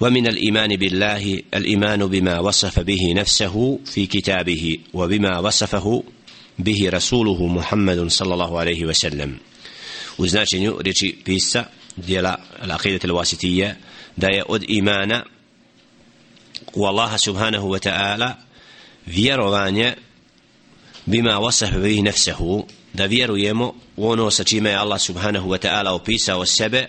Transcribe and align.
ومن 0.00 0.26
الإيمان 0.26 0.76
بالله 0.76 1.42
الإيمان 1.54 2.06
بما 2.06 2.38
وصف 2.40 2.80
به 2.80 3.12
نفسه 3.16 3.78
في 3.84 4.06
كتابه 4.06 4.78
وبما 4.94 5.38
وصفه 5.38 6.02
به 6.58 6.90
رسوله 6.90 7.46
محمد 7.46 8.08
صلى 8.08 8.34
الله 8.34 8.58
عليه 8.58 8.84
وسلم. 8.86 9.36
وزناچنيو 10.18 10.78
ريتشي 10.80 11.14
بيسا 11.26 11.68
ديلا 11.98 12.40
العقيده 12.62 13.00
الواسطيه 13.04 13.76
دا 14.18 14.28
يؤد 14.34 14.62
ايمانا 14.70 15.24
والله 16.74 17.16
سبحانه 17.16 17.64
وتعالى 17.64 18.36
vjerovanje 19.08 19.94
bima 21.06 21.38
wasah 21.38 21.72
bi 21.82 22.02
nafsihi 22.02 22.62
da 22.94 23.06
vjerujemo 23.06 23.74
u 23.96 24.08
ono 24.08 24.30
sa 24.30 24.44
čime 24.44 24.70
je 24.70 24.76
Allah 24.76 25.00
subhanahu 25.00 25.48
wa 25.50 25.58
ta'ala 25.58 25.92
opisao 25.92 26.46
sebe 26.46 26.88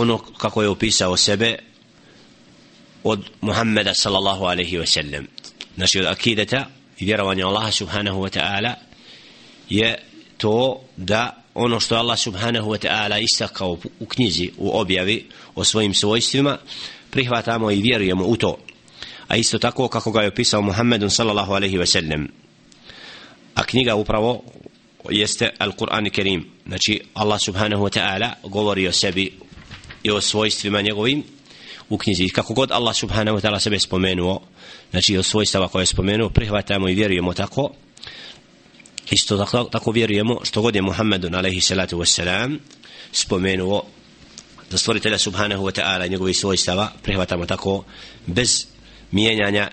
ono 0.00 0.18
kako 0.18 0.62
je 0.62 0.68
opisao 0.68 1.16
sebe 1.16 1.58
od 3.04 3.24
Muhammeda 3.40 3.92
sallallahu 3.94 4.44
alaihi 4.44 4.78
wa 4.78 4.86
sallam 4.86 5.26
znači 5.76 6.00
od 6.00 6.06
akideta 6.06 6.66
i 6.98 7.04
vjerovanja 7.04 7.46
Allaha 7.46 7.70
subhanahu 7.70 8.20
wa 8.20 8.38
ta'ala 8.38 8.74
je 9.68 9.98
to 10.36 10.80
da 10.96 11.44
ono 11.54 11.80
što 11.80 11.96
Allah 11.96 12.18
subhanahu 12.18 12.70
wa 12.70 12.86
ta'ala 12.86 13.18
istakao 13.22 13.78
u 14.00 14.06
knjizi, 14.06 14.50
u 14.58 14.78
objavi 14.78 15.26
o 15.54 15.64
svojim 15.64 15.94
svojstvima, 15.94 16.58
prihvatamo 17.10 17.70
i 17.70 17.82
vjerujemo 17.82 18.24
u 18.26 18.36
to. 18.36 18.58
A 19.28 19.36
isto 19.36 19.58
tako 19.58 19.88
kako 19.88 20.10
ga 20.10 20.22
je 20.22 20.28
opisao 20.28 20.62
Muhammedun 20.62 21.10
sallallahu 21.10 21.52
alaihi 21.52 21.78
wa 21.78 21.86
sallam. 21.86 22.28
A 23.54 23.64
knjiga 23.64 23.94
upravo 23.94 24.42
jeste 25.10 25.50
Al-Quran 25.58 26.10
Kerim. 26.10 26.50
Znači 26.66 27.00
Allah 27.14 27.40
subhanahu 27.40 27.84
wa 27.84 27.98
ta'ala 27.98 28.30
govori 28.42 28.88
o 28.88 28.92
sebi 28.92 29.32
i 30.04 30.10
o 30.10 30.20
svojstvima 30.20 30.80
njegovim 30.80 31.22
u 31.88 31.98
knjizi. 31.98 32.28
Kako 32.28 32.54
god 32.54 32.72
Allah 32.72 32.96
subhanahu 32.96 33.38
wa 33.38 33.42
ta'ala 33.42 33.60
sebe 33.60 33.78
spomenuo, 33.78 34.40
znači 34.90 35.18
o 35.18 35.22
svojstava 35.22 35.68
koje 35.68 35.82
je 35.82 35.86
spomenuo, 35.86 36.28
prihvatamo 36.28 36.88
i 36.88 36.94
vjerujemo 36.94 37.34
tako, 37.34 37.70
isto 39.10 39.38
tako, 39.38 39.64
tako 39.64 39.90
vjerujemo 39.90 40.40
što 40.42 40.62
god 40.62 40.76
je 40.76 40.82
Muhammedun 40.82 41.34
alaihi 41.34 41.60
salatu 41.60 41.98
wassalam 41.98 42.58
spomenuo 43.12 43.82
za 44.70 44.78
stvoritelja 44.78 45.18
subhanahu 45.18 45.64
wa 45.64 45.80
ta'ala 45.80 46.10
njegovi 46.10 46.34
svojstava 46.34 46.92
prihvatamo 47.02 47.46
tako 47.46 47.84
bez 48.26 48.66
mijenjanja 49.10 49.70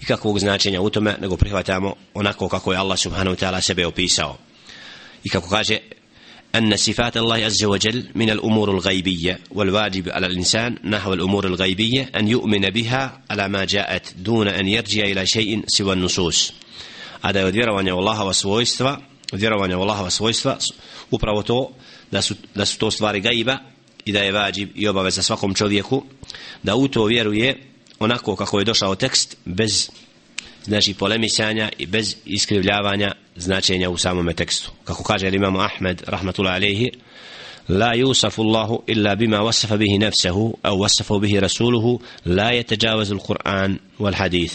i 0.00 0.04
kakvog 0.04 0.38
značenja 0.38 0.80
u 0.80 0.90
tome 0.90 1.16
nego 1.20 1.36
prihvatamo 1.36 1.94
onako 2.14 2.48
kako 2.48 2.72
je 2.72 2.78
Allah 2.78 2.98
subhanahu 2.98 3.36
wa 3.36 3.46
ta'ala 3.46 3.60
sebe 3.60 3.86
opisao 3.86 4.36
i 5.24 5.28
kako 5.28 5.48
kaže 5.48 5.78
أن 6.55 6.75
صفات 6.75 7.17
الله 7.17 7.35
عز 7.35 7.63
وجل 7.63 8.07
من 8.15 8.29
الأمور 8.29 8.71
الغيبية 8.71 9.39
والواجب 9.51 10.09
على 10.09 10.27
الإنسان 10.27 10.77
نحو 10.83 11.13
الأمور 11.13 11.47
الغيبية 11.47 12.09
أن 12.15 12.27
يؤمن 12.27 12.69
بها 12.69 13.21
على 13.29 13.47
ما 13.47 13.65
جاءت 13.65 14.13
دون 14.17 14.47
أن 14.47 14.67
يرجع 14.67 15.03
إلى 15.03 15.25
شيء 15.25 15.63
سوى 15.67 15.93
النصوص 15.93 16.53
a 17.21 17.31
da 17.31 17.39
je 17.39 17.45
od 17.45 17.53
vjerovanja 17.53 17.95
u 17.95 17.97
Allahova 17.97 18.33
svojstva 18.33 18.99
od 19.31 19.39
vjerovanja 19.39 19.77
u 19.77 19.81
Allahova 19.81 20.09
svojstva 20.09 20.57
upravo 21.11 21.43
to 21.43 21.71
da 22.11 22.21
su, 22.21 22.35
da 22.55 22.65
su 22.65 22.77
to 22.77 22.91
stvari 22.91 23.19
gaiba 23.19 23.57
i 24.05 24.11
da 24.11 24.19
je 24.19 24.31
vađib 24.31 24.69
i 24.75 24.87
obaveza 24.87 25.21
svakom 25.21 25.53
čovjeku 25.53 26.03
da 26.63 26.75
u 26.75 26.87
to 26.87 27.05
vjeruje 27.05 27.63
onako 27.99 28.35
kako 28.35 28.59
je 28.59 28.65
došao 28.65 28.95
tekst 28.95 29.37
bez 29.45 29.89
znači 30.63 30.93
polemisanja 30.93 31.69
i 31.77 31.85
bez 31.85 32.15
iskrivljavanja 32.25 33.11
značenja 33.35 33.89
u 33.89 33.97
samome 33.97 34.33
tekstu 34.33 34.71
kako 34.83 35.03
kaže 35.03 35.29
imam 35.29 35.55
Ahmed 35.55 36.03
rahmatullah 36.07 36.55
alejhi 36.55 36.91
لا 37.69 37.91
يوصف 37.91 38.39
الله 38.39 38.83
إلا 38.89 39.13
بما 39.13 39.39
وصف 39.39 39.73
به 39.73 39.97
نفسه 39.97 40.53
أو 40.65 40.83
وصفه 40.83 41.19
به 41.19 41.39
رسوله 41.39 41.99
لا 42.25 42.51
يتجاوز 42.51 43.11
القرآن 43.11 43.79
والحديث 43.99 44.53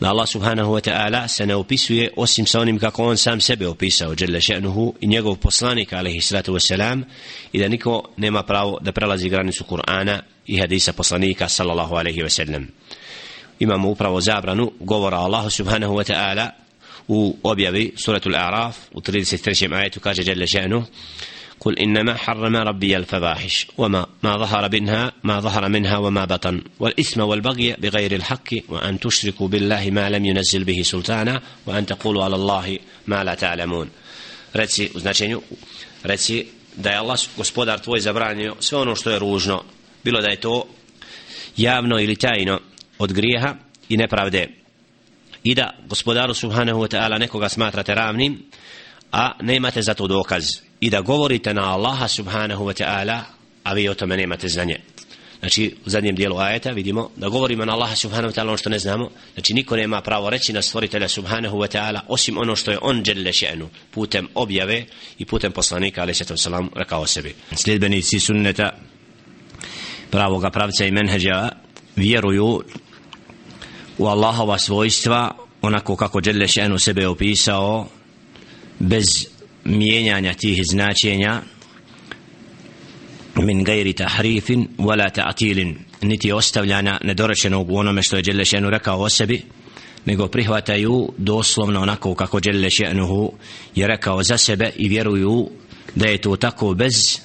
da 0.00 0.10
Allah 0.10 0.26
subhanahu 0.26 0.72
wa 0.74 0.80
ta'ala 0.80 1.28
se 1.28 1.46
ne 1.46 1.54
opisuje 1.54 2.10
osim 2.16 2.46
sa 2.46 2.60
onim 2.60 2.78
kako 2.78 3.04
on 3.04 3.16
sam 3.16 3.40
sebe 3.40 3.68
opisao 3.68 4.14
dželle 4.14 4.40
še'nuhu 4.40 4.94
i 5.00 5.06
njegov 5.06 5.36
poslanik 5.36 5.92
alaihi 5.92 6.20
salatu 6.20 6.52
wasalam 6.52 7.02
i 7.52 7.58
da 7.58 7.68
niko 7.68 8.02
nema 8.16 8.42
pravo 8.42 8.78
da 8.80 8.92
prelazi 8.92 9.28
granicu 9.28 9.64
Kur'ana 9.64 10.20
i 10.46 10.58
hadisa 10.58 10.92
poslanika 10.92 11.48
sallallahu 11.48 11.94
alaihi 11.94 12.22
wasallam 12.22 12.66
imamo 13.58 13.90
upravo 13.90 14.20
zabranu 14.20 14.72
govora 14.80 15.16
Allah 15.16 15.50
subhanahu 15.50 15.94
wa 15.94 16.04
ta'ala 16.04 16.50
u 17.08 17.36
objavi 17.42 17.92
suratul 17.96 18.34
A'raf 18.34 18.74
u 18.92 19.00
33. 19.00 19.74
ajetu 19.74 20.00
kaže 20.00 20.22
dželle 20.22 20.46
še'nuhu 20.46 20.84
قل 21.60 21.78
إنما 21.78 22.14
حرم 22.14 22.56
ربي 22.56 22.96
الفواحش 22.96 23.66
وما 23.78 24.06
ما 24.22 24.36
ظهر 24.36 24.70
منها 24.72 25.12
ما 25.24 25.40
ظهر 25.40 25.68
منها 25.68 25.96
وما 25.98 26.24
بطن 26.24 26.62
والإثم 26.80 27.20
والبغي 27.20 27.72
بغير 27.78 28.12
الحق 28.12 28.48
وأن 28.68 29.00
تشركوا 29.00 29.48
بالله 29.48 29.90
ما 29.90 30.10
لم 30.10 30.24
ينزل 30.24 30.64
به 30.64 30.82
سلطانا 30.82 31.42
وأن 31.66 31.86
تقولوا 31.86 32.24
على 32.24 32.34
الله 32.36 32.78
ما 33.06 33.24
لا 33.24 33.34
تعلمون 33.34 33.90
reci 34.54 34.90
u 34.94 34.98
značenju 34.98 35.42
reci 36.02 36.46
da 36.76 36.90
je 36.90 36.96
Allah 36.96 37.18
gospodar 37.36 37.78
tvoj 37.80 38.00
zabranio 38.00 38.56
sve 38.60 38.78
ono 38.78 38.96
što 38.96 39.10
je 39.10 39.18
ružno 39.18 39.62
bilo 40.04 40.20
da 40.20 40.28
je 40.28 40.40
to 40.40 40.64
javno 41.56 42.00
ili 42.00 42.16
tajno 42.16 42.60
od 42.99 43.13
grijeha 43.13 43.55
i 43.89 43.97
nepravde. 43.97 44.47
I 45.43 45.55
da 45.55 45.73
gospodaru 45.87 46.33
subhanahu 46.33 46.79
wa 46.79 46.95
ta'ala 46.97 47.19
nekoga 47.19 47.49
smatrate 47.49 47.95
ravnim 47.95 48.43
a 49.11 49.31
nemate 49.41 49.81
za 49.81 49.93
to 49.93 50.07
dokaz. 50.07 50.45
I 50.79 50.89
da 50.89 51.01
govorite 51.01 51.53
na 51.53 51.73
Allaha 51.73 52.07
subhanahu 52.07 52.65
wa 52.65 52.83
ta'ala 52.83 53.21
a 53.63 53.73
vi 53.73 53.89
o 53.89 53.93
tome 53.93 54.17
nemate 54.17 54.47
znanje. 54.47 54.79
Znači 55.39 55.75
u 55.85 55.89
zadnjem 55.89 56.15
dijelu 56.15 56.37
ajeta 56.37 56.71
vidimo 56.71 57.09
da 57.15 57.29
govorimo 57.29 57.65
na 57.65 57.73
Allaha 57.73 57.95
subhanahu 57.95 58.33
wa 58.33 58.39
ta'ala 58.39 58.47
ono 58.47 58.57
što 58.57 58.69
ne 58.69 58.79
znamo. 58.79 59.09
Znači 59.33 59.53
niko 59.53 59.75
nema 59.75 60.01
pravo 60.01 60.29
reći 60.29 60.53
na 60.53 60.61
stvoritelja 60.61 61.07
subhanahu 61.07 61.57
wa 61.57 61.77
ta'ala 61.77 61.99
osim 62.07 62.37
ono 62.37 62.55
što 62.55 62.71
je 62.71 62.77
on 62.81 63.03
djelile 63.03 63.31
še'nu 63.31 63.67
putem 63.91 64.27
objave 64.35 64.85
i 65.17 65.25
putem 65.25 65.51
poslanika 65.51 66.01
alaih 66.01 66.17
salam 66.17 66.37
salam 66.37 66.69
rekao 66.75 67.07
sebi. 67.07 67.35
Sljedbenici 67.55 68.19
sunneta 68.19 68.77
pravoga 70.11 70.49
pravca 70.49 70.85
i 70.85 70.91
menheđa 70.91 71.49
vjeruju 71.95 72.63
u 73.99 74.07
Allahova 74.07 74.57
svojstva 74.57 75.31
onako 75.61 75.95
kako 75.95 76.21
dželle 76.21 76.47
še'nu 76.47 76.79
sebe 76.79 77.07
opisao 77.07 77.87
bez 78.79 79.27
mijenjanja 79.63 80.33
tih 80.33 80.61
značenja 80.71 81.41
min 83.35 83.63
gajri 83.63 83.93
tahrifin 83.93 84.67
wala 84.77 85.09
ta'tilin 85.09 85.75
niti 86.01 86.31
ostavljana 86.31 86.99
nedorečenog 87.03 87.71
u 87.71 87.77
onome 87.77 88.03
što 88.03 88.15
je 88.15 88.21
Đelešenu 88.21 88.69
rekao 88.69 89.01
o 89.01 89.09
sebi 89.09 89.41
nego 90.05 90.27
prihvataju 90.27 91.13
doslovno 91.17 91.81
onako 91.81 92.15
kako 92.15 92.39
Đelešenuhu 92.39 93.33
je 93.75 93.87
rekao 93.87 94.23
za 94.23 94.37
sebe 94.37 94.71
i 94.75 94.89
vjeruju 94.89 95.49
da 95.95 96.07
je 96.07 96.17
to 96.17 96.35
tako 96.35 96.73
bez 96.73 97.19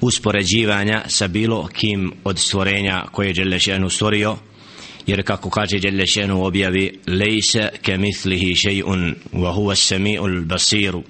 uspoređivanja 0.00 1.02
sa 1.06 1.28
bilo 1.28 1.66
kim 1.66 2.12
od 2.24 2.38
stvorenja 2.38 3.04
koje 3.12 3.26
je 3.26 3.32
Đelešenu 3.32 3.90
stvorio 3.90 4.36
jer 5.06 5.22
kako 5.22 5.50
kaže 5.50 5.78
Đelešenu 5.78 6.44
objavi 6.44 6.98
lejse 7.06 7.68
ke 7.82 7.96
mislihi 7.98 8.54
še'un 8.54 9.14
wa 9.32 9.54
huwa 9.54 9.74
sami'ul 9.74 10.44
basiru. 10.44 11.02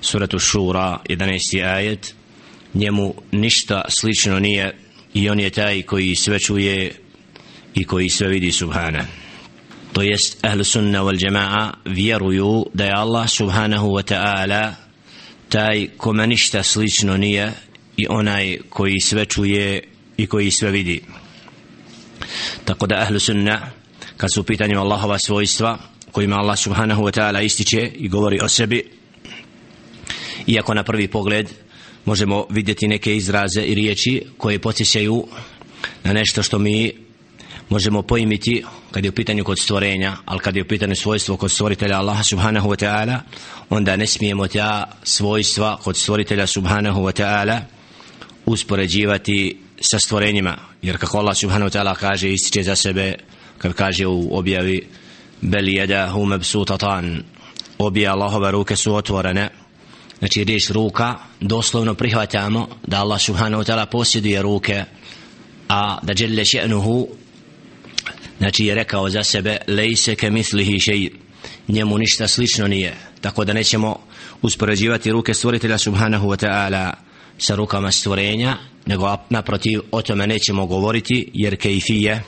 Suratu 0.00 0.38
Šura 0.38 0.98
11. 1.08 1.64
ajet. 1.64 2.14
Njemu 2.74 3.14
ništa 3.32 3.82
slično 3.88 4.38
nije 4.38 4.76
i 5.14 5.30
on 5.30 5.40
je 5.40 5.50
taj 5.50 5.82
koji 5.82 6.14
sve 6.14 6.38
čuje 6.38 6.94
i 7.74 7.84
koji 7.84 8.08
sve 8.08 8.28
vidi 8.28 8.52
subhana 8.52 9.06
to 9.92 10.02
jest 10.02 10.44
ahlu 10.44 10.64
sunna 10.64 11.02
wal 11.02 11.18
jama'a 11.18 11.72
vjeruju 11.84 12.66
da 12.74 12.84
je 12.84 12.92
Allah 12.92 13.28
subhanahu 13.28 13.88
wa 13.88 14.02
ta'ala 14.02 14.72
taj 15.48 15.88
kome 15.96 16.26
ništa 16.26 16.62
slično 16.62 17.16
nije 17.16 17.52
i 17.96 18.06
onaj 18.08 18.58
koji 18.68 19.00
sve 19.00 19.24
čuje 19.24 19.82
i 20.16 20.26
koji 20.26 20.50
sve 20.50 20.70
vidi 20.70 21.02
tako 22.64 22.86
da 22.86 23.00
ahlu 23.00 23.18
sunna 23.18 23.60
kad 24.16 24.32
su 24.34 24.40
u 24.40 24.44
pitanju 24.44 24.80
Allahova 24.80 25.18
svojstva 25.18 25.78
kojima 26.12 26.36
Allah 26.36 26.58
subhanahu 26.58 27.02
wa 27.02 27.20
ta'ala 27.20 27.44
ističe 27.44 27.90
i 27.94 28.08
govori 28.08 28.40
o 28.42 28.48
sebi 28.48 28.90
iako 30.46 30.74
na 30.74 30.82
prvi 30.82 31.08
pogled 31.08 31.48
možemo 32.04 32.46
vidjeti 32.50 32.88
neke 32.88 33.16
izraze 33.16 33.62
i 33.62 33.74
riječi 33.74 34.22
koje 34.36 34.58
podsjećaju 34.58 35.26
na 36.04 36.12
nešto 36.12 36.42
što 36.42 36.58
mi 36.58 36.92
možemo 37.68 38.02
poimiti 38.02 38.64
kad 38.90 39.04
je 39.04 39.10
u 39.10 39.14
pitanju 39.14 39.44
kod 39.44 39.58
stvorenja, 39.58 40.16
ali 40.24 40.40
kad 40.40 40.56
je 40.56 40.62
u 40.62 40.68
pitanju 40.68 40.96
svojstvo 40.96 41.36
kod 41.36 41.50
stvoritelja 41.50 41.98
Allaha 41.98 42.22
subhanahu 42.22 42.68
wa 42.68 42.84
ta'ala, 42.84 43.18
onda 43.70 43.96
ne 43.96 44.06
smijemo 44.06 44.48
ta 44.48 44.84
svojstva 45.02 45.76
kod 45.76 45.96
stvoritelja 45.96 46.46
subhanahu 46.46 47.00
wa 47.00 47.22
ta'ala 47.22 47.60
uspoređivati 48.46 49.58
sa 49.82 49.98
stvorenjima. 49.98 50.56
Jer 50.82 50.98
kako 50.98 51.18
Allah 51.18 51.36
subhanahu 51.36 51.70
wa 51.70 51.78
ta'ala 51.78 51.94
kaže 51.94 52.32
ističe 52.32 52.62
za 52.62 52.76
sebe, 52.76 53.14
kad 53.58 53.72
kaže 53.72 54.06
u 54.06 54.28
objavi 54.38 54.86
bel 55.40 55.68
jedahu 55.68 56.26
mebsutatan, 56.26 57.22
obje 57.78 58.08
Allahove 58.08 58.50
ruke 58.50 58.76
su 58.76 58.94
otvorene, 58.94 59.50
znači 60.22 60.44
riječ 60.44 60.70
ruka 60.70 61.14
doslovno 61.40 61.94
prihvatamo 61.94 62.68
da 62.86 63.00
Allah 63.00 63.20
subhanahu 63.20 63.62
wa 63.62 63.72
ta'ala 63.72 63.86
posjeduje 63.86 64.42
ruke 64.42 64.84
a 65.68 65.98
da 66.02 66.14
djelle 66.14 66.44
še'nuhu 66.44 67.06
znači 68.38 68.64
je 68.64 68.74
rekao 68.74 69.10
za 69.10 69.24
sebe 69.24 69.56
lejse 69.68 70.14
ke 70.14 70.30
mislihi 70.30 70.72
še'i 70.72 71.10
njemu 71.68 71.98
ništa 71.98 72.28
slično 72.28 72.68
nije 72.68 72.94
tako 73.20 73.44
da 73.44 73.52
nećemo 73.52 73.96
uspoređivati 74.42 75.10
ruke 75.10 75.34
stvoritelja 75.34 75.78
subhanahu 75.78 76.28
wa 76.28 76.46
ta'ala 76.46 76.92
sa 77.38 77.54
rukama 77.54 77.92
stvorenja 77.92 78.56
nego 78.86 79.16
naprotiv 79.30 79.80
o 79.90 80.02
tome 80.02 80.26
nećemo 80.26 80.66
govoriti 80.66 81.30
jer 81.34 81.56
kejfije 81.56 82.22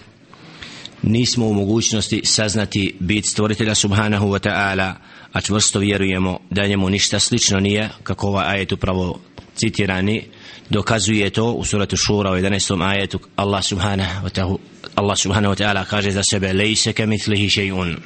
nismo 1.02 1.46
u 1.46 1.52
mogućnosti 1.52 2.20
saznati 2.24 2.96
bit 3.00 3.26
stvoritelja 3.26 3.74
subhanahu 3.74 4.26
wa 4.26 4.48
ta'ala 4.48 4.94
a 5.32 5.40
čvrsto 5.40 5.78
vjerujemo 5.78 6.38
da 6.50 6.66
njemu 6.66 6.90
ništa 6.90 7.18
slično 7.18 7.60
nije 7.60 7.90
kako 8.02 8.26
ovaj 8.26 8.46
ajet 8.46 8.72
upravo 8.72 9.20
citirani 9.56 10.24
dokazuje 10.70 11.30
to 11.30 11.52
u 11.52 11.64
suratu 11.64 11.96
Šura 11.96 12.30
u 12.30 12.34
11. 12.34 12.88
ajetu 12.88 13.18
Allah 13.36 13.64
subhanahu 13.64 14.26
wa 14.26 14.40
ta'ala 14.40 14.56
Allah 14.94 15.18
subhanahu 15.18 15.54
wa 15.54 15.64
ta'ala 15.64 15.84
kaže 15.84 16.10
za 16.10 16.22
sebe 16.30 16.52
lejse 16.52 16.92
ke 16.92 17.06
mitlihi 17.06 17.48
še'un 17.48 17.96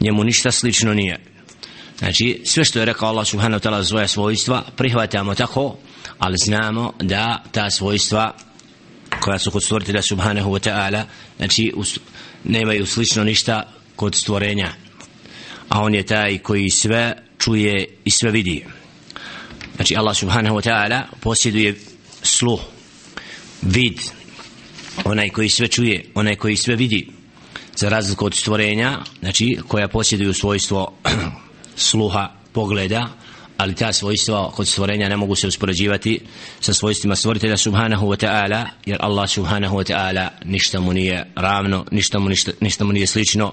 njemu 0.00 0.24
ništa 0.24 0.50
slično 0.50 0.94
nije 0.94 1.20
znači 1.98 2.42
sve 2.44 2.64
što 2.64 2.78
je 2.78 2.84
rekao 2.84 3.08
Allah 3.08 3.26
subhanahu 3.26 3.60
wa 3.60 3.68
ta'ala 3.68 3.84
svoje 3.84 4.08
svojstva 4.08 4.62
prihvatamo 4.76 5.34
tako 5.34 5.76
ali 6.18 6.36
znamo 6.38 6.92
da 7.00 7.42
ta 7.52 7.70
svojstva 7.70 8.34
koja 9.20 9.38
su 9.38 9.50
kod 9.50 9.62
stvoritelja 9.62 10.02
subhanahu 10.02 10.50
wa 10.50 10.70
ta'ala 10.70 11.02
znači 11.36 11.72
nemaju 12.44 12.86
slično 12.86 13.24
ništa 13.24 13.72
kod 13.96 14.14
stvorenja. 14.14 14.72
A 15.68 15.82
on 15.82 15.94
je 15.94 16.06
taj 16.06 16.38
koji 16.38 16.70
sve 16.70 17.14
čuje 17.38 17.86
i 18.04 18.10
sve 18.10 18.30
vidi. 18.30 18.64
Znači 19.76 19.96
Allah 19.96 20.16
subhanahu 20.16 20.56
wa 20.56 20.70
ta'ala 20.70 21.02
posjeduje 21.20 21.80
sluh 22.22 22.60
vid 23.62 24.00
onaj 25.04 25.28
koji 25.28 25.48
sve 25.48 25.68
čuje 25.68 26.04
onaj 26.14 26.36
koji 26.36 26.56
sve 26.56 26.76
vidi. 26.76 27.08
Za 27.76 27.88
razliku 27.88 28.26
od 28.26 28.34
stvorenja 28.34 28.98
znači 29.20 29.58
koja 29.68 29.88
posjeduju 29.88 30.32
svojstvo 30.34 30.92
sluha 31.76 32.32
pogleda 32.52 33.08
ali 33.56 33.74
ta 33.74 33.92
svojstva 33.92 34.50
kod 34.50 34.68
stvorenja 34.68 35.08
ne 35.08 35.16
mogu 35.16 35.34
se 35.34 35.48
uspoređivati 35.48 36.20
sa 36.60 36.72
svojstvima 36.72 37.16
stvoritelja 37.16 37.56
subhanahu 37.56 38.06
wa 38.06 38.26
ta'ala 38.26 38.66
jer 38.86 38.98
Allah 39.00 39.30
subhanahu 39.30 39.76
wa 39.76 39.92
ta'ala 39.92 40.28
ništa 40.44 40.80
mu 40.80 40.92
nije 40.92 41.26
ravno 41.34 41.84
ništa 41.90 42.18
mu, 42.18 42.28
ništa, 42.28 42.52
ništa 42.60 42.84
mu 42.84 42.92
nije 42.92 43.06
slično. 43.06 43.52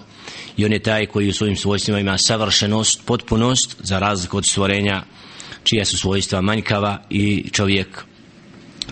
I 0.57 0.65
on 0.65 0.73
je 0.73 0.79
taj 0.79 1.05
koji 1.05 1.29
u 1.29 1.33
svojim 1.33 1.55
svojstvima 1.55 1.99
ima 1.99 2.17
savršenost, 2.17 3.05
potpunost 3.05 3.75
za 3.79 3.99
razliku 3.99 4.37
od 4.37 4.45
stvorenja 4.45 5.03
čija 5.63 5.85
su 5.85 5.97
svojstva 5.97 6.41
manjkava 6.41 7.03
i 7.09 7.49
čovjek 7.51 8.03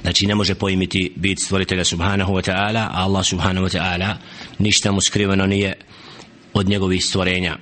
znači 0.02 0.28
ne 0.28 0.36
može 0.36 0.56
pojmiti 0.56 1.14
bit 1.16 1.40
stvoritelja 1.40 1.86
subhanahu 1.86 2.34
wa 2.34 2.52
ta'ala 2.52 2.88
a 2.92 3.04
Allah 3.04 3.26
subhanahu 3.26 3.68
wa 3.68 3.78
ta'ala 3.78 4.16
ništa 4.60 4.92
mu 4.92 5.02
skriveno 5.02 5.46
nije 5.46 5.74
od 6.54 6.70
njegovih 6.70 7.06
stvorenja. 7.06 7.58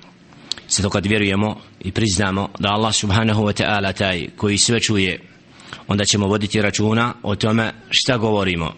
Zato 0.70 0.90
kad 0.90 1.06
vjerujemo 1.06 1.56
i 1.80 1.92
priznamo 1.92 2.50
da 2.60 2.70
Allah 2.70 2.96
subhanahu 2.96 3.44
wa 3.44 3.64
ta'ala 3.64 3.94
taj 3.94 4.28
koji 4.38 4.58
sve 4.58 4.80
čuje, 4.80 5.20
onda 5.88 6.06
ćemo 6.06 6.28
voditi 6.28 6.62
računa 6.62 7.14
o 7.24 7.36
tome 7.36 7.74
šta 7.90 8.18
govorimo. 8.18 8.74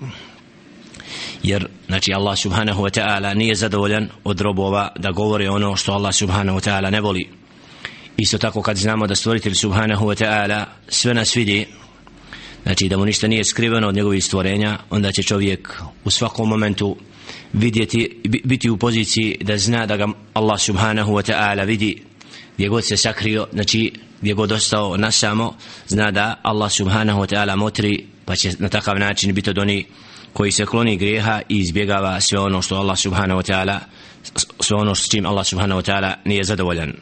Jer, 1.43 1.67
znači, 1.87 2.13
Allah 2.13 2.37
subhanahu 2.37 2.83
wa 2.83 2.99
ta'ala 2.99 3.33
nije 3.33 3.55
zadovoljan 3.55 4.09
od 4.23 4.41
robova 4.41 4.89
da 4.99 5.11
govore 5.11 5.49
ono 5.49 5.75
što 5.75 5.91
Allah 5.91 6.15
subhanahu 6.15 6.59
wa 6.59 6.69
ta'ala 6.69 6.89
ne 6.89 7.01
voli. 7.01 7.29
Isto 8.17 8.37
tako 8.37 8.61
kad 8.61 8.77
znamo 8.77 9.07
da 9.07 9.15
stvoritelj 9.15 9.53
subhanahu 9.53 10.05
wa 10.05 10.23
ta'ala 10.23 10.65
sve 10.87 11.13
nas 11.13 11.35
vidi, 11.35 11.67
znači 12.63 12.87
da 12.89 12.97
mu 12.97 13.05
ništa 13.05 13.27
nije 13.27 13.43
skriveno 13.43 13.87
od 13.87 13.95
njegovih 13.95 14.23
stvorenja, 14.23 14.77
onda 14.89 15.11
će 15.11 15.23
čovjek 15.23 15.81
u 16.03 16.11
svakom 16.11 16.49
momentu 16.49 16.97
vidjeti, 17.53 18.21
biti 18.43 18.69
u 18.69 18.77
poziciji 18.77 19.37
da 19.41 19.57
zna 19.57 19.85
da 19.85 19.97
ga 19.97 20.07
Allah 20.33 20.59
subhanahu 20.59 21.11
wa 21.11 21.31
ta'ala 21.31 21.65
vidi 21.65 22.03
gdje 22.55 22.69
god 22.69 22.85
se 22.85 22.97
sakrio, 22.97 23.47
znači 23.53 23.93
gdje 24.21 24.33
god 24.33 24.51
ostao 24.51 24.97
na 24.97 25.11
samo, 25.11 25.55
zna 25.87 26.11
da 26.11 26.39
Allah 26.43 26.71
subhanahu 26.71 27.21
wa 27.21 27.35
ta'ala 27.35 27.55
motri, 27.55 28.05
pa 28.25 28.35
će 28.35 28.51
na 28.59 28.69
takav 28.69 28.99
način 28.99 29.33
biti 29.33 29.49
od 29.49 29.57
oni 29.57 29.85
koji 30.33 30.51
se 30.51 30.65
kloni 30.65 30.97
grijeha 30.97 31.41
i 31.49 31.57
izbjegava 31.57 32.21
sve 32.21 32.39
ono 32.39 32.61
što 32.61 32.75
Allah 32.75 32.97
subhanahu 32.97 33.41
wa 33.41 33.53
ta'ala 33.53 33.79
sve 34.59 34.77
ono 34.77 34.95
s 34.95 35.09
čim 35.09 35.25
Allah 35.25 35.45
subhanahu 35.45 35.81
wa 35.81 35.91
ta'ala 35.91 36.13
nije 36.25 36.43
zadovoljan. 36.43 36.93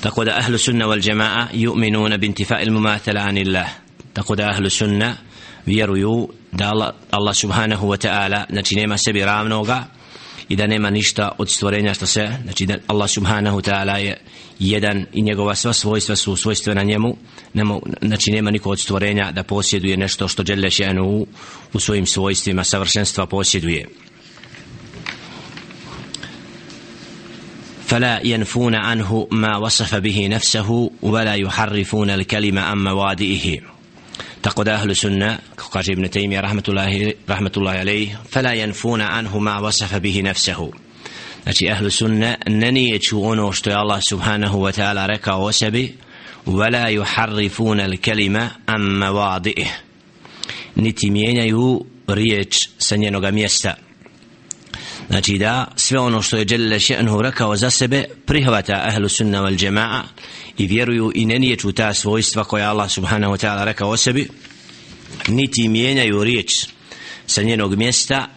Tako 0.00 0.24
da 0.24 0.38
ahlu 0.38 0.58
sunna 0.58 0.86
wal 0.86 1.00
jama'a 1.00 1.46
yu'minuna 1.52 2.18
bintifa 2.18 2.60
il 2.60 2.72
mumathala 2.72 3.20
anillah. 3.20 3.68
Tako 4.12 4.34
da 4.36 4.50
ahlu 4.50 4.70
sunna 4.70 5.16
vjeruju 5.65 6.29
da 6.51 6.69
Allah, 6.69 6.93
Allah 7.11 7.35
subhanahu 7.35 7.87
wa 7.87 8.07
ta'ala 8.07 8.43
znači 8.49 8.75
nema 8.75 8.97
sebi 8.97 9.25
ravnoga 9.25 9.83
i 10.49 10.55
da 10.55 10.67
nema 10.67 10.89
ništa 10.89 11.31
od 11.37 11.49
stvorenja 11.49 11.93
što 11.93 12.05
se 12.05 12.29
znači 12.43 12.65
da 12.65 12.77
Allah 12.87 13.09
subhanahu 13.09 13.59
wa 13.59 13.71
ta'ala 13.71 13.95
je 13.95 14.17
jedan 14.59 15.05
i 15.13 15.21
njegova 15.21 15.55
sva 15.55 15.73
svojstva 15.73 16.15
su 16.15 16.35
svojstvena 16.35 16.83
njemu 16.83 17.17
nema, 17.53 17.79
znači 18.01 18.31
nema 18.31 18.51
niko 18.51 18.69
od 18.69 18.79
stvorenja 18.79 19.31
da 19.31 19.43
posjeduje 19.43 19.97
nešto 19.97 20.27
što 20.27 20.43
žele 20.45 20.71
šenu 20.71 21.27
u 21.73 21.79
svojim 21.79 22.05
svojstvima 22.05 22.63
savršenstva 22.63 23.25
posjeduje 23.25 23.87
فلا 27.87 28.19
ينفون 28.23 28.75
عنه 28.75 29.27
ما 29.31 29.57
وصف 29.57 29.95
به 29.95 30.27
نفسه 30.27 30.91
ولا 31.01 31.35
يحرفون 31.35 32.09
الكلمة 32.09 32.61
عن 32.61 32.77
موادئه 32.77 33.59
tako 34.40 34.64
da 34.64 34.74
ahlu 34.74 34.94
sunna 34.94 35.38
kako 35.56 35.70
kaže 35.70 35.92
Ibn 35.92 36.08
Taymi, 36.08 36.40
rahmatullahi, 36.40 37.14
rahmatullahi 37.26 37.78
alaih 37.78 38.16
fela 38.32 38.54
yanfuna 38.54 39.08
anhu 39.12 39.40
ma 39.40 39.60
wasafa 39.60 40.00
bihi 40.00 40.22
nefsehu. 40.22 40.72
znači 41.42 41.70
ahlu 41.70 41.90
sunna 41.90 42.36
ne 42.46 42.72
nijeću 42.72 43.24
ono 43.24 43.52
što 43.52 43.70
je 43.70 43.76
Allah 43.76 44.00
subhanahu 44.08 44.58
wa 44.58 44.80
ta'ala 44.80 45.06
rekao 45.06 45.44
o 45.44 45.52
sebi 45.52 45.94
wala 46.46 46.90
yuharrifuna 46.90 47.84
al-kalima 47.84 48.48
am 48.66 48.82
mawadi'ih 48.82 49.68
niti 50.74 51.10
mijenjaju 51.10 51.84
riječ 52.08 52.68
sa 52.78 52.96
njenoga 52.96 53.30
mjesta 53.30 53.74
znači 55.10 55.38
da 55.38 55.72
sve 55.76 55.98
ono 55.98 56.22
što 56.22 56.36
je 56.36 56.46
Jelle 56.48 56.78
še'nuhu 56.78 57.22
rekao 57.22 57.56
za 57.56 57.70
sebe 57.70 58.04
prihvata 58.26 58.82
ahlu 58.86 59.08
sunna 59.08 59.42
wal 59.42 59.66
jama'a 59.66 60.02
i 60.58 60.66
vjeruju 60.66 61.12
i 61.14 61.26
ne 61.26 61.38
nijeću 61.38 61.72
ta 61.72 61.94
svojstva 61.94 62.44
koja 62.44 62.70
Allah 62.70 62.90
subhanahu 62.90 63.32
wa 63.32 63.46
ta'ala 63.46 63.64
rekao 63.64 63.90
o 63.90 63.96
sebi 63.96 64.28
niti 65.28 65.68
mijenjaju 65.68 66.24
riječ 66.24 66.66
sa 67.26 67.42
njenog 67.42 67.76
mjesta 67.76 68.28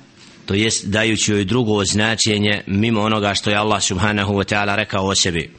to 0.46 0.54
jest 0.54 0.86
dajući 0.86 1.32
joj 1.32 1.46
drugo 1.46 1.86
značenje 1.86 2.62
mimo 2.68 3.02
onoga 3.02 3.34
što 3.34 3.50
je 3.50 3.56
Allah 3.56 3.84
subhanahu 3.84 4.34
wa 4.34 4.54
ta'ala 4.54 4.76
rekao 4.76 5.06
o 5.06 5.16
sebi 5.16 5.52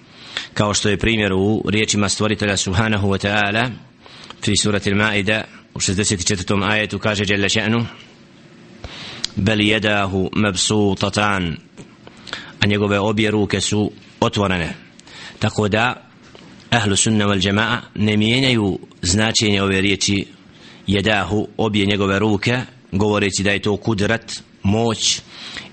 kao 0.54 0.74
što 0.74 0.88
je 0.88 0.98
primjer 0.98 1.32
u 1.32 1.62
riječima 1.68 2.08
stvoritelja 2.08 2.56
subhanahu 2.56 3.08
wa 3.08 3.26
ta'ala 3.28 3.70
fi 4.42 4.56
surati 4.56 4.90
al-Ma'ida 4.90 5.42
u 5.74 5.78
64. 5.78 6.70
ajetu 6.70 6.98
kaže 6.98 7.24
Jelle 7.28 7.48
še'nu 7.48 7.84
bel 9.36 9.60
jedahu 9.60 10.30
mebsutatan. 10.36 11.56
A 12.60 12.66
njegove 12.66 12.98
obje 12.98 13.30
ruke 13.30 13.60
su 13.60 13.92
otvorene. 14.20 14.74
Tako 15.38 15.68
da 15.68 16.10
ahlu 16.70 16.96
sunna 16.96 17.26
wal 17.26 17.46
jamaa 17.46 17.80
ne 17.94 18.16
mijenjaju 18.16 18.78
značenje 19.02 19.62
ove 19.62 19.80
riječi 19.80 20.26
jedahu 20.86 21.48
obje 21.56 21.86
njegove 21.86 22.18
ruke 22.18 22.60
govoreći 22.92 23.42
da 23.42 23.50
je 23.50 23.62
to 23.62 23.76
kudrat 23.76 24.32
moć 24.62 25.20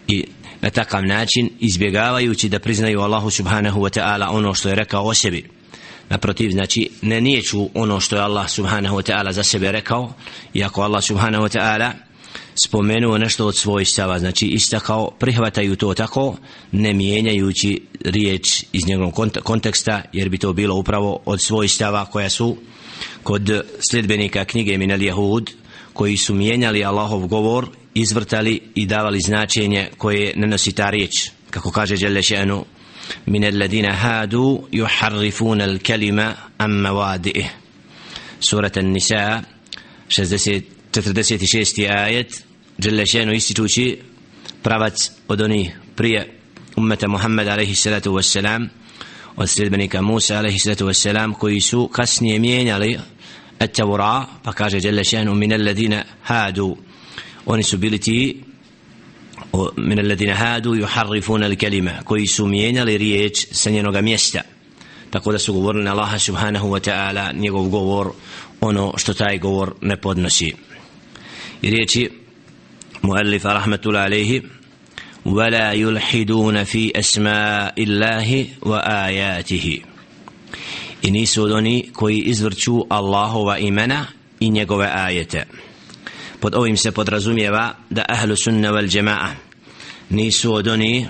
i 0.08 0.26
na 0.62 0.70
takav 0.70 1.06
način 1.06 1.50
izbjegavajući 1.60 2.50
da 2.50 2.60
priznaju 2.60 3.02
Allahu 3.02 3.30
subhanahu 3.30 3.82
wa 3.82 4.00
ta'ala 4.00 4.28
ono 4.32 4.54
što 4.54 4.70
je 4.70 4.76
rekao 4.76 5.06
o 5.06 5.14
sebi. 5.14 5.50
Naprotiv 6.10 6.52
znači 6.52 6.90
ne 7.02 7.22
nijeću 7.22 7.70
ono 7.74 8.00
što 8.00 8.16
je 8.16 8.22
Allah 8.22 8.50
subhanahu 8.50 8.96
wa 8.98 9.12
ta'ala 9.12 9.32
za 9.32 9.44
sebe 9.44 9.72
rekao 9.72 10.14
iako 10.54 10.82
Allah 10.82 11.04
subhanahu 11.04 11.44
wa 11.44 11.58
ta'ala 11.58 11.92
spomenuo 12.66 13.18
nešto 13.18 13.48
od 13.48 13.58
svojstava, 13.58 14.20
znači 14.20 14.46
istakao, 14.46 15.12
prihvataju 15.20 15.76
to 15.76 15.94
tako, 15.94 16.38
ne 16.72 16.94
mijenjajući 16.94 17.82
riječ 18.06 18.64
iz 18.74 18.88
njegovog 18.88 19.14
konteksta, 19.44 20.02
jer 20.14 20.30
bi 20.30 20.38
to 20.38 20.54
bilo 20.54 20.76
upravo 20.76 21.20
od 21.26 21.42
svojstava 21.42 22.06
koja 22.06 22.30
su 22.30 22.58
kod 23.24 23.64
sljedbenika 23.92 24.46
knjige 24.46 24.78
Minal 24.78 25.02
Jehud, 25.02 25.52
koji 25.94 26.18
su 26.18 26.34
mijenjali 26.34 26.86
Allahov 26.86 27.28
govor, 27.28 27.68
izvrtali 27.94 28.62
i 28.76 28.86
davali 28.86 29.20
značenje 29.22 29.90
koje 29.98 30.34
ne 30.36 30.48
nosi 30.48 30.72
ta 30.72 30.90
riječ, 30.90 31.30
kako 31.50 31.72
kaže 31.72 31.98
Đelešenu, 31.98 32.66
min 33.26 33.46
alladina 33.46 33.94
hadu 33.94 34.64
يحرفون 34.74 35.62
الكلمة 35.62 36.36
عن 36.60 36.88
am 36.88 37.48
سورة 38.40 38.72
النساء 38.78 39.44
An-Nisa 40.10 40.10
60 40.10 40.64
46. 40.92 41.88
ajet 41.90 42.44
Đelešenu 42.81 43.33
ističući 43.33 43.99
pravac 44.63 45.11
od 45.29 45.41
onih 45.41 45.79
prije 45.97 46.39
ummeta 46.77 47.09
Muhammed 47.09 47.49
alaihi 47.49 47.75
salatu 47.75 48.13
wassalam 48.13 48.69
od 49.37 49.51
sljedbenika 49.51 50.03
Musa 50.03 50.39
alaihissalatu 50.39 50.87
wassalam 50.87 51.35
koji 51.35 51.61
su 51.61 51.89
kasnije 51.89 52.39
mijenjali 52.39 52.99
التوراة 53.63 54.27
فكاجة 54.45 54.79
جل 54.79 55.05
شأنه 55.05 55.35
من 55.35 55.53
الذين 55.53 56.03
هادوا 56.27 56.75
ونسبلتي 57.47 58.37
من 59.77 59.99
الذين 59.99 60.31
هادوا 60.31 60.77
يحرفون 60.77 61.45
الكلمة 61.45 62.03
كوي 62.03 62.27
سمينا 62.27 62.85
لريج 62.85 63.37
سنينوغا 63.37 64.01
ميستا 64.01 64.43
tako 65.11 65.33
da 65.33 65.39
su 65.39 65.53
govorili 65.53 65.85
na 65.85 65.93
Allaha 65.93 66.19
subhanahu 66.19 66.69
wa 66.71 66.81
ta'ala 66.81 67.33
njegov 67.33 67.69
govor 67.69 68.13
ono 68.61 68.95
što 68.97 69.15
taj 69.15 69.39
govor 69.39 69.75
ne 69.81 70.01
podnosi 70.01 70.55
i 71.63 71.71
riječi 71.71 72.11
muallifa 73.03 73.53
rahmatullahi 73.55 74.07
alaihi 74.07 74.43
ولا 75.27 75.73
يلحدون 75.73 76.65
في 76.65 76.99
أسماء 76.99 77.75
الله 77.83 78.47
وآياته 78.63 79.81
i 81.03 81.11
nisu 81.11 81.43
od 81.43 81.53
oni 81.53 81.91
koji 81.93 82.19
izvrću 82.19 82.87
Allahova 82.89 83.59
imena 83.59 84.07
i 84.41 84.51
njegove 84.51 84.91
ajete. 84.95 85.47
Pod 86.41 86.55
ovim 86.55 86.77
se 86.77 86.93
podrazumijeva 86.93 87.75
da 87.91 88.05
ahlu 88.09 88.37
sunna 88.37 88.73
wal 88.73 88.97
jama'a 88.97 89.29
nisu 90.11 90.55
od 90.55 90.69
oni 90.69 91.07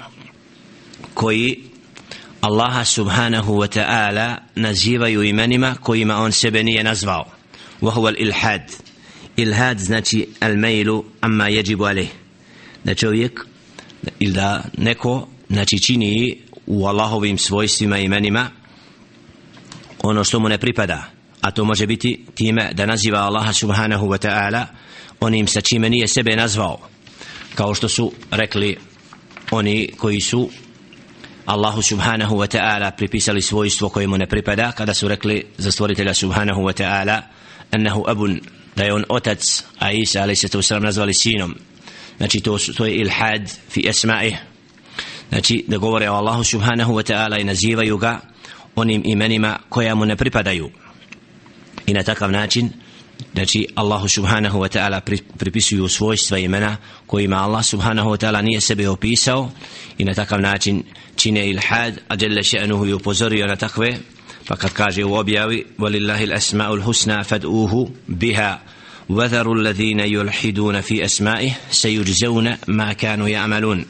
koji 1.15 1.63
Allaha 2.41 2.85
subhanahu 2.85 3.53
wa 3.53 3.69
ta'ala 3.79 4.37
nazivaju 4.55 5.23
imenima 5.23 5.75
kojima 5.81 6.17
on 6.17 6.33
sebe 6.33 6.63
nije 6.63 6.85
nazvao. 6.85 7.25
Wahuwa 7.83 8.15
il-ilhad. 8.19 8.61
Ilhad 9.38 9.80
znači 9.80 10.28
al-mailu 10.40 11.04
amma 11.22 11.50
yajibu 11.50 11.90
alih. 11.90 12.10
Da 12.84 12.96
čovjek 12.96 13.46
ili 14.20 14.34
da 14.34 14.64
neko 14.78 15.28
znači 15.50 15.80
čini 15.80 16.38
u 16.66 16.86
Allahovim 16.86 17.38
svojstvima 17.38 18.00
i 18.00 18.04
imenima 18.04 18.50
ono 20.04 20.24
što 20.24 20.40
mu 20.40 20.50
ne 20.50 20.58
pripada 20.58 21.12
a 21.42 21.52
to 21.52 21.66
može 21.66 21.88
biti 21.88 22.26
time 22.36 22.70
da 22.74 22.86
naziva 22.86 23.20
Allaha 23.20 23.54
subhanahu 23.54 24.08
wa 24.08 24.28
ta'ala 24.28 24.66
onim 25.20 25.48
sa 25.48 25.62
čime 25.62 25.90
nije 25.90 26.08
sebe 26.08 26.36
nazvao 26.36 26.80
kao 27.56 27.76
što 27.76 27.90
su 27.90 28.12
rekli 28.32 28.78
oni 29.52 29.90
koji 29.98 30.22
su 30.22 30.50
Allahu 31.46 31.82
subhanahu 31.82 32.36
wa 32.36 32.58
ta'ala 32.58 32.92
pripisali 32.92 33.42
svojstvo 33.42 33.90
koje 33.90 34.08
mu 34.08 34.18
ne 34.18 34.28
pripada 34.28 34.72
kada 34.72 34.94
su 34.94 35.08
rekli 35.08 35.46
za 35.58 35.72
stvoritelja 35.72 36.14
subhanahu 36.14 36.62
wa 36.62 36.84
ta'ala 36.84 37.22
ennehu 37.72 38.04
abun 38.08 38.40
da 38.76 38.84
je 38.84 38.94
on 38.94 39.06
otac 39.10 39.64
a 39.80 39.92
Isa 39.92 40.22
alaih 40.22 40.40
se 40.40 40.50
to 40.50 40.80
nazvali 40.80 41.14
sinom. 41.14 41.56
Znači 42.18 42.40
to, 42.40 42.58
to 42.78 42.86
je 42.86 42.96
ilhad 42.96 43.52
fi 43.70 43.82
esma'ih 43.82 44.36
znači 45.30 45.66
da 45.68 45.78
govore 45.78 46.10
o 46.10 46.14
Allahu 46.14 46.44
subhanahu 46.44 46.94
wa 46.94 47.14
ta'ala 47.14 47.42
i 47.42 47.44
nazivaju 47.44 47.98
ga 47.98 48.20
onim 48.76 49.02
imenima 49.06 49.60
koja 49.70 49.96
mu 49.96 50.06
ne 50.06 50.16
pripadaju. 50.16 50.70
I 51.88 51.94
na 51.94 52.04
takav 52.04 52.32
način 52.32 52.70
znači 53.34 53.68
Allahu 53.76 54.08
subhanahu 54.08 54.60
wa 54.60 54.78
ta'ala 54.78 55.00
pripisuju 55.38 55.88
svojstva 55.88 56.38
imena 56.38 56.78
kojima 57.06 57.38
Allah 57.38 57.66
subhanahu 57.66 58.10
wa 58.10 58.18
ta'ala 58.26 58.42
nije 58.42 58.62
sebe 58.62 58.90
opisao 58.90 59.52
i 59.98 60.06
na 60.06 60.14
takav 60.14 60.42
način 60.42 60.84
čine 61.16 61.50
ilhad 61.50 62.00
a 62.08 62.16
jelle 62.20 62.44
še'nuhu 62.44 62.90
i 62.90 62.94
upozorio 62.94 63.48
na 63.48 63.56
takve 63.56 63.98
pa 64.49 64.57
kad 64.57 64.73
kaže 64.73 65.05
u 65.05 65.15
objavi 65.15 65.65
walillahi 65.79 66.27
l'asma'ul 66.27 66.83
husna 66.83 67.25
fad'uhu 67.25 67.91
biha 68.09 68.59
وذروا 69.09 69.55
الذين 69.55 70.01
يلحدون 70.01 70.81
في 70.81 71.05
أسمائه 71.05 71.51
سيجزون 71.71 72.57
ما 72.69 72.93
كانوا 72.93 73.29
يعملون 73.29 73.87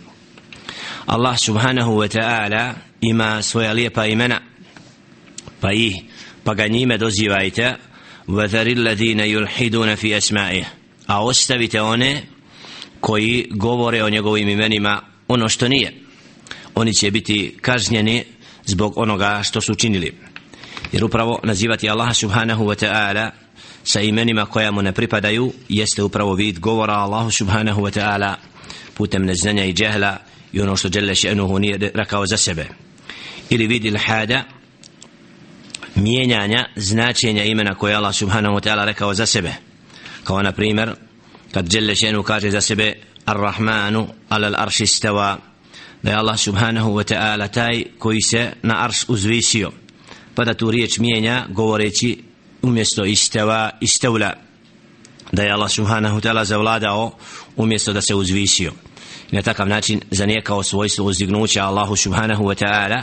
الله 1.10 1.36
سبحانه 1.36 1.88
وتعالى 1.88 2.76
إما 3.12 3.40
سوى 3.40 3.74
ليبا 3.74 4.12
إمنا 4.12 4.40
pa 5.60 5.72
ih 5.72 6.04
pa 6.44 6.54
ga 6.54 6.68
njime 6.68 6.98
dozivajte 6.98 7.76
وذر 8.28 8.66
الذين 8.66 9.20
يلحدون 9.20 9.94
في 9.94 10.16
أسمائه 10.16 10.64
a 11.08 11.24
ostavite 11.24 11.80
one 11.80 12.22
koji 13.00 13.48
govore 13.50 14.04
o 14.04 14.10
njegovim 14.10 14.48
imenima 14.48 15.02
ono 15.28 15.48
što 15.48 15.68
nije 15.68 15.92
oni 16.74 16.94
će 16.94 17.10
biti 17.10 17.56
kažnjeni 17.60 18.24
zbog 18.64 18.98
onoga 18.98 19.40
što 19.44 19.60
su 19.60 19.74
činili 19.74 20.12
jer 20.91 21.03
upravo 21.03 21.39
nazivati 21.43 21.89
Allaha 21.89 22.13
subhanahu 22.13 22.65
wa 22.65 22.75
ta'ala 22.85 23.31
sa 23.83 24.01
imenima 24.01 24.45
koja 24.45 24.71
mu 24.71 24.81
ne 24.81 24.91
pripadaju 24.91 25.53
jeste 25.69 26.03
upravo 26.03 26.33
vid 26.33 26.59
govora 26.59 26.93
Allahu 26.93 27.31
subhanahu 27.31 27.81
wa 27.81 27.99
ta'ala 27.99 28.35
putem 28.93 29.25
neznanja 29.25 29.65
i 29.65 29.73
džehla 29.73 30.17
i 30.53 30.61
ono 30.61 30.75
što 30.75 30.89
Đelle 30.89 31.15
še'nuhu 31.15 31.59
nije 31.59 31.91
rekao 31.93 32.25
za 32.25 32.37
sebe. 32.37 32.67
Ili 33.49 33.67
vid 33.67 33.85
ilhada 33.85 34.43
mijenjanja 35.95 36.65
značenja 36.75 37.43
imena 37.43 37.75
koje 37.75 37.95
Allah 37.95 38.15
subhanahu 38.15 38.55
wa 38.55 38.69
ta'ala 38.69 38.85
rekao 38.85 39.13
za 39.13 39.25
sebe. 39.25 39.53
Kao 40.23 40.41
na 40.41 40.51
primjer 40.51 40.95
kad 41.51 41.67
Đelle 41.67 41.95
še'nuhu 41.95 42.23
kaže 42.23 42.51
za 42.51 42.61
sebe 42.61 42.93
Ar-Rahmanu 43.25 44.07
ala 44.29 44.51
arši 44.57 44.85
stava 44.85 45.37
da 46.03 46.11
je 46.11 46.17
Allah 46.17 46.39
subhanahu 46.39 46.93
wa 46.93 47.03
ta'ala 47.13 47.47
taj 47.47 47.83
koji 47.99 48.21
se 48.21 48.51
na 48.61 48.83
arš 48.83 49.05
uzvisio 49.07 49.71
pa 50.35 50.45
da 50.45 50.53
tu 50.53 50.71
riječ 50.71 50.97
mijenja 50.97 51.45
govoreći 51.49 52.23
umjesto 52.61 53.05
isteva 53.05 53.69
istevla 53.81 54.33
da 55.31 55.43
je 55.43 55.51
Allah 55.51 55.71
subhanahu 55.71 56.19
ta'ala 56.19 56.43
zavladao 56.43 57.11
umjesto 57.55 57.93
da 57.93 58.01
se 58.01 58.15
uzvisio. 58.15 58.71
I 59.31 59.35
na 59.35 59.41
takav 59.41 59.67
način 59.67 60.01
zanijekao 60.11 60.63
svojstvo 60.63 61.05
uzdignuća 61.05 61.63
Allahu 61.63 61.95
subhanahu 61.95 62.43
wa 62.43 62.65
ta'ala 62.65 63.01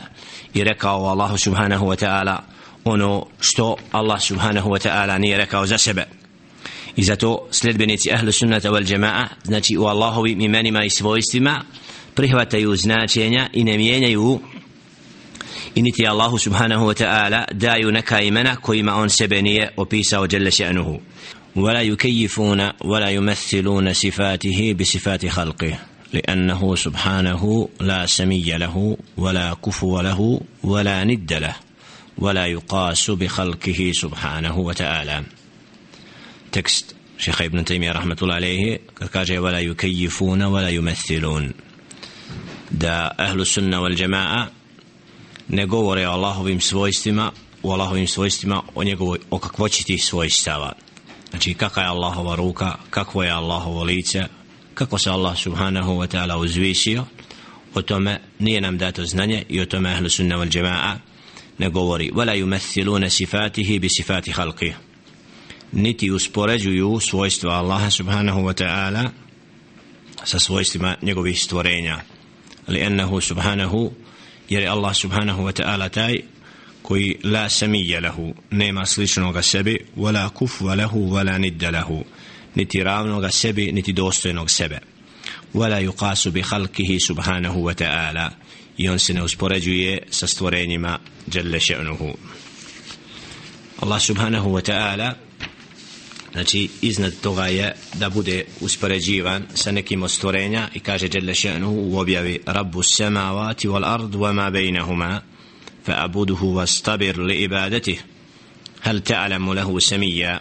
i 0.55 0.65
rekao 0.65 1.05
Allahu 1.05 1.39
subhanahu 1.39 1.87
wa 1.87 2.05
ta'ala 2.05 2.37
ono 2.85 3.27
što 3.41 3.77
Allah 3.93 4.23
subhanahu 4.23 4.71
wa 4.71 4.89
ta'ala 4.89 5.19
nije 5.19 5.37
rekao 5.37 5.67
za 5.67 5.79
sebe. 5.79 6.05
I 6.97 7.03
zato 7.05 7.49
sledbenici 7.51 8.13
ahlu 8.13 8.33
sunnata 8.33 8.71
wal 8.71 8.95
jama'a 8.95 9.27
znači 9.45 9.77
u 9.77 9.85
Allahovim 9.85 10.41
imenima 10.41 10.85
i 10.85 10.91
svojstvima 10.91 11.61
prihvataju 12.15 12.77
značenja 12.77 13.49
i 13.53 13.65
ne 13.65 13.77
mijenjaju 13.77 14.41
i 15.79 15.83
niti 15.83 16.07
Allahu 16.07 16.39
subhanahu 16.39 16.87
wa 16.87 16.95
ta'ala 16.95 17.47
daju 17.53 17.93
neka 17.93 18.21
imena 18.21 18.57
kojima 18.57 18.97
on 18.97 19.09
sebe 19.09 19.43
nije 19.43 19.71
opisao 19.77 20.27
jelle 20.33 20.51
še'nuhu. 20.51 21.01
ولا 21.57 21.81
يكيفون 21.83 22.71
ولا 22.85 23.09
يمثلون 23.09 23.93
صفاته 23.93 24.75
بصفات 24.81 25.27
خلقه 25.27 25.79
لأنه 26.13 26.75
سبحانه 26.75 27.69
لا 27.81 28.07
سمي 28.07 28.59
له 28.59 28.97
ولا 29.17 29.57
كفو 29.65 30.01
له 30.01 30.41
ولا 30.63 31.05
ند 31.05 31.33
له 31.33 31.57
ولا 32.19 32.47
يقاس 32.47 33.11
بخلقه 33.11 33.93
سبحانه 33.95 34.59
وتعالى 34.59 35.23
تكست 36.53 36.95
شيخ 37.19 37.43
ابن 37.43 37.65
تيمية 37.65 37.93
رحمة 37.93 38.17
الله 38.23 38.35
عليه 38.35 38.81
قال 39.15 39.39
ولا 39.39 39.61
يكيفون 39.61 40.43
ولا 40.43 40.69
يمثلون 40.69 41.53
دا 42.71 43.15
أهل 43.19 43.41
السنة 43.41 43.81
والجماعة 43.81 44.58
ne 45.49 45.67
govore 45.67 46.09
o 46.09 46.11
Allahovim 46.11 46.61
svojstvima 46.61 47.33
u 47.63 47.71
Allahovim 47.71 48.09
svojstvima 48.09 48.63
o 48.75 48.85
njegovoj 48.85 49.19
o 49.31 49.39
kakvoći 49.39 49.85
tih 49.85 50.05
svojstava. 50.05 50.73
Znači 51.31 51.55
kakva 51.55 51.83
je 51.83 51.89
Allahova 51.89 52.35
ruka 52.35 52.75
kakvo 52.91 53.23
je 53.23 53.31
Allahovo 53.31 53.83
lice 53.83 54.25
kako 54.75 54.99
se 54.99 55.11
Allah 55.11 55.39
subhanahu 55.39 55.93
wa 55.93 56.17
ta'ala 56.17 56.37
uzvisio 56.37 57.05
o 57.75 57.83
tome 57.83 58.21
nije 58.39 58.61
nam 58.61 58.79
dato 58.79 59.05
znanje 59.05 59.45
i 59.49 59.61
o 59.61 59.67
tome 59.67 59.93
ahlu 59.93 60.09
sunna 60.09 60.37
wal 60.37 60.51
jama'a 60.59 60.97
ne 61.59 61.69
govori. 61.71 62.11
Wala 62.11 62.35
يُمَثِّلُونَ 62.35 63.09
sifatihi 63.09 63.79
bi 63.79 63.89
sifati 63.89 64.33
niti 65.73 66.11
uspoređuju 66.11 67.01
svojstva 67.01 67.53
Allaha 67.53 67.91
subhanahu 67.91 68.41
wa 68.41 68.65
ta'ala 68.65 69.09
sa 70.25 70.39
svojstvima 70.39 70.97
njegovih 71.03 71.41
stvorenja. 71.41 72.01
Ali 72.67 72.81
ennehu 72.81 73.21
subhanahu 73.21 73.93
jer 74.49 74.63
je 74.63 74.69
Allah 74.69 74.95
subhanahu 74.95 75.43
wa 75.43 75.53
ta'ala 75.53 75.89
taj 75.89 76.21
koji 76.83 77.19
la 77.25 77.49
samije 77.49 78.01
lahu 78.01 78.35
nema 78.51 78.87
sličnoga 78.87 79.43
sebi 79.43 79.79
wala 79.97 80.29
kufva 80.31 80.75
lahu 80.75 81.11
wala 81.11 81.39
nidda 81.39 81.71
lahu 81.71 82.05
niti 82.55 82.83
ravnoga 82.83 83.31
sebi 83.31 83.73
niti 83.73 83.93
dostojnog 83.93 84.51
sebe. 84.51 84.79
Wala 85.55 85.81
yuqasu 85.81 86.31
bi 86.31 86.43
khalqihi 86.43 87.01
subhanahu 87.01 87.63
wa 87.63 87.75
ta'ala 87.75 88.31
i 88.77 88.89
on 88.89 88.99
se 88.99 89.15
ne 89.15 89.23
uspoređuje 89.23 90.03
sa 90.11 90.27
stvorenjima 90.27 90.99
jalla 91.35 91.59
še'nuhu. 91.59 92.15
Allah 93.81 94.01
subhanahu 94.01 94.53
wa 94.53 94.63
ta'ala 94.63 95.28
znači 96.39 96.69
iznad 96.83 97.13
toga 97.21 97.47
je 97.47 97.75
da 97.95 98.11
bude 98.11 98.45
uspoređivan 98.61 99.47
sa 99.55 99.73
nekim 99.73 100.03
od 100.03 100.11
stvorenja 100.11 100.69
i 100.75 100.81
kaže 100.81 101.09
jalla 101.13 101.35
še'nuhu 101.35 101.93
u 101.93 101.99
objavi 101.99 102.39
Rabbu 102.47 102.83
samavati 102.83 103.69
wal 103.69 103.85
ard 103.85 104.15
wa 104.15 104.33
ma 104.33 104.51
bejnehuma 104.51 105.21
fa 105.85 105.95
abuduhu 106.05 106.55
was 106.55 106.83
tabir 106.83 107.19
li 107.19 107.35
ibadetih 107.35 108.03
hal 108.81 109.01
ta'lamu 109.01 109.55
lahu 109.55 109.81
samija 109.81 110.41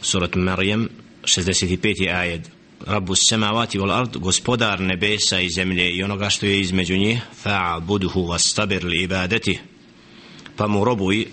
surat 0.00 0.34
Marijam 0.34 0.88
65. 1.22 2.14
ajed. 2.14 2.48
Rabbu 2.86 3.14
samavati 3.14 3.78
wal 3.78 3.92
ard 3.92 4.16
gospodar 4.16 4.80
nebesa 4.80 5.40
i 5.40 5.50
zemlje 5.50 5.90
i 5.90 6.02
onoga 6.02 6.30
što 6.30 6.46
je 6.46 6.60
između 6.60 6.96
njih 6.96 7.20
fa'buduhu 7.44 8.26
wastabir 8.32 8.84
li 8.84 9.02
ibadetih 9.02 9.60
pa 10.56 10.66
mu 10.66 10.84
robuj 10.84 11.26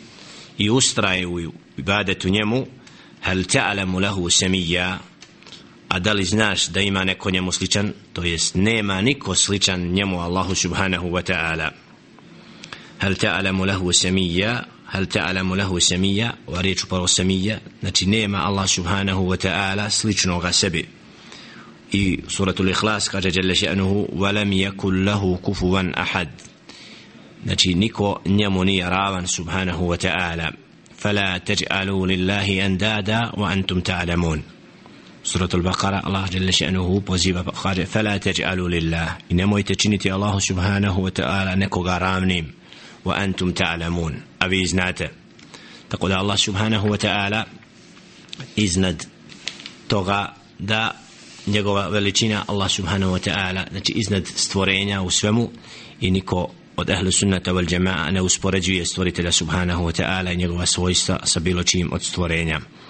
i 0.57 0.69
ustrajuj 0.69 1.45
u 1.45 1.51
ibadetu 1.77 2.29
njemu 2.29 2.65
هل 3.21 3.45
ta'lamu 3.45 3.99
lahu 3.99 4.29
samija 4.29 4.99
a 5.89 5.99
da 5.99 6.13
li 6.13 6.25
znaš 6.25 6.67
da 6.67 6.81
ima 6.81 7.03
neko 7.03 7.31
njemu 7.31 7.51
sličan? 7.51 7.93
To 8.13 8.23
jest 8.23 8.55
nema 8.55 9.01
niko 9.01 9.35
sličan 9.35 9.81
njemu 9.81 10.21
Allahu 10.21 10.55
subhanahu 10.55 11.07
wa 11.09 11.21
ta'ala. 11.31 11.71
هل 12.99 13.15
ta'lamu 13.15 13.65
lahu 13.65 13.93
samija 13.93 14.63
هل 14.91 15.05
ta'lamu 15.05 15.55
lahu 15.55 15.79
samija 15.79 16.33
wa 16.47 16.61
riječ 16.61 16.85
prvo 16.85 17.07
samija 17.07 17.59
znači 17.79 18.05
nema 18.05 18.37
Allah 18.37 18.69
subhanahu 18.69 19.27
wa 19.27 19.47
ta'ala 19.47 19.89
sličnoga 19.89 20.51
sebi. 20.51 20.87
I 21.91 22.19
suratul 22.27 22.69
ikhlas 22.69 23.09
kaže 23.09 23.31
jalla 23.33 23.53
še'nuhu 23.53 24.07
wa 24.13 24.33
lam 24.33 24.51
yakul 24.51 25.05
lahu 25.05 25.37
kufuwan 25.41 25.93
ahad. 25.95 26.27
Znači 27.43 27.73
niko 27.73 28.21
njemu 28.25 28.63
nije 28.63 28.89
ravan 28.89 29.27
subhanahu 29.27 29.87
wa 29.87 30.07
ta'ala. 30.07 30.51
فلا 30.98 31.38
تجعلوا 31.38 32.06
لله 32.06 32.66
أندادا 32.66 33.20
وأنتم 33.34 33.80
تعلمون 33.80 34.42
سورة 35.24 35.48
البقرة 35.54 36.06
الله 36.06 36.26
جل 36.26 36.54
شأنه 36.54 37.00
بوزيبا 37.00 37.40
قال 37.40 37.86
فلا 37.86 38.16
تجعلوا 38.16 38.68
لله 38.68 39.18
إنما 39.32 39.60
يتجنتي 39.60 40.14
الله 40.14 40.38
سبحانه 40.38 40.98
وتعالى 40.98 41.56
نكو 41.64 41.82
غرامنيم 41.86 42.52
وأنتم 43.04 43.52
تعلمون 43.52 44.22
أبي 44.42 44.62
إزناته 44.62 45.08
تقول 45.90 46.12
الله 46.12 46.36
سبحانه 46.36 46.84
وتعالى 46.84 47.46
إزند 48.58 49.02
toga 49.88 50.34
da 50.58 50.94
njegova 51.46 51.88
veličina 51.88 52.44
Allah 52.48 52.68
subhanahu 52.70 53.12
wa 53.12 53.18
ta'ala 53.18 53.64
znači 53.70 53.92
iznad 53.92 54.26
stvorenja 54.26 55.02
u 55.02 55.10
svemu 55.10 55.50
i 56.00 56.10
niko 56.10 56.50
od 56.79 56.89
ehlu 56.89 57.11
sunnata 57.11 57.51
wal 57.51 57.67
jama'a 57.73 58.11
ne 58.11 58.21
uspoređuje 58.21 58.85
stvoritelja 58.85 59.31
subhanahu 59.31 59.83
wa 59.83 60.01
ta'ala 60.01 60.33
i 60.33 60.37
njegova 60.37 60.65
svojstva 60.65 61.19
sa 61.23 61.39
bilo 61.39 61.63
čim 61.63 61.93
od 61.93 62.03
stvorenja. 62.03 62.59